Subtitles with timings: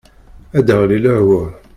[0.57, 1.43] Ad aɣli lehwa.